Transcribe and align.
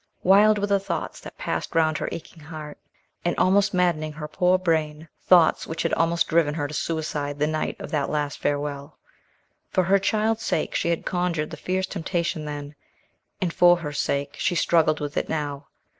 Wild 0.23 0.57
were 0.57 0.65
the 0.65 0.79
thoughts 0.79 1.19
that 1.19 1.37
passed 1.37 1.75
round 1.75 1.99
her 1.99 2.09
aching 2.11 2.39
heart, 2.41 2.79
and 3.23 3.37
almost 3.37 3.71
maddened 3.71 4.15
her 4.15 4.27
poor 4.27 4.57
brain; 4.57 5.09
thoughts 5.27 5.67
which 5.67 5.83
had 5.83 5.93
almost 5.93 6.27
driven 6.27 6.55
her 6.55 6.67
to 6.67 6.73
suicide 6.73 7.37
the 7.37 7.45
night 7.45 7.75
of 7.79 7.91
that 7.91 8.09
last 8.09 8.39
farewell. 8.39 8.97
For 9.69 9.83
her 9.83 9.99
child's 9.99 10.41
sake 10.41 10.73
she 10.73 10.89
had 10.89 11.05
conquered 11.05 11.51
the 11.51 11.55
fierce 11.55 11.85
temptation 11.85 12.45
then; 12.45 12.73
and 13.39 13.53
for 13.53 13.77
her 13.81 13.93
sake, 13.93 14.33
she 14.39 14.55
struggled 14.55 14.99
with 14.99 15.17
it 15.17 15.29
now. 15.29 15.67